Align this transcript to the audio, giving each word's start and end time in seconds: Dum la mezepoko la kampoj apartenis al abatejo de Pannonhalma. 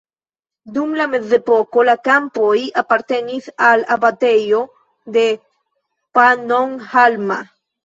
Dum 0.77 0.93
la 1.01 1.05
mezepoko 1.11 1.83
la 1.89 1.95
kampoj 2.07 2.55
apartenis 2.83 3.51
al 3.67 3.85
abatejo 3.97 4.65
de 5.21 5.29
Pannonhalma. 6.21 7.41